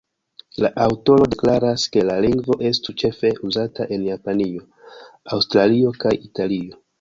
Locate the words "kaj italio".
6.07-6.83